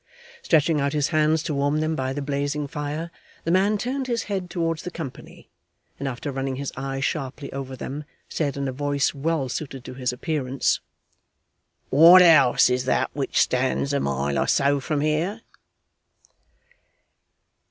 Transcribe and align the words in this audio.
Stretching 0.41 0.81
out 0.81 0.93
his 0.93 1.09
hands 1.09 1.43
to 1.43 1.53
warm 1.53 1.79
them 1.79 1.95
by 1.95 2.11
the 2.11 2.23
blazing 2.23 2.67
fire, 2.67 3.11
the 3.43 3.51
man 3.51 3.77
turned 3.77 4.07
his 4.07 4.23
head 4.23 4.49
towards 4.49 4.81
the 4.81 4.89
company, 4.89 5.47
and 5.99 6.07
after 6.07 6.31
running 6.31 6.55
his 6.55 6.73
eye 6.75 6.99
sharply 6.99 7.53
over 7.53 7.75
them, 7.75 8.05
said 8.27 8.57
in 8.57 8.67
a 8.67 8.71
voice 8.71 9.13
well 9.13 9.47
suited 9.47 9.85
to 9.85 9.93
his 9.93 10.11
appearance: 10.11 10.79
'What 11.91 12.23
house 12.23 12.67
is 12.67 12.85
that 12.85 13.11
which 13.13 13.39
stands 13.39 13.93
a 13.93 13.99
mile 13.99 14.39
or 14.39 14.47
so 14.47 14.79
from 14.79 15.01
here? 15.01 15.41